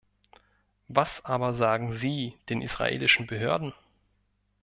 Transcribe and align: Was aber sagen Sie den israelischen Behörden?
Was 0.87 1.23
aber 1.25 1.53
sagen 1.53 1.93
Sie 1.93 2.33
den 2.49 2.63
israelischen 2.63 3.27
Behörden? 3.27 3.71